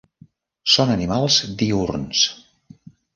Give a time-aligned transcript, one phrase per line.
[0.75, 2.23] Són animals diürns.